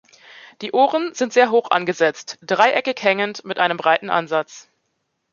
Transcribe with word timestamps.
Die 0.63 0.71
Ohren 0.71 1.13
sind 1.13 1.31
sehr 1.31 1.51
hoch 1.51 1.69
angesetzt, 1.69 2.39
dreieckig, 2.41 2.95
hängend, 3.03 3.45
mit 3.45 3.59
einem 3.59 3.77
breiten 3.77 4.09
Ansatz. 4.09 4.67